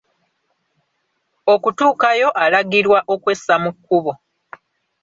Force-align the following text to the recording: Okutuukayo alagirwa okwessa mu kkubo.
Okutuukayo 1.53 2.29
alagirwa 2.43 2.99
okwessa 3.13 3.55
mu 3.63 3.71
kkubo. 3.73 4.13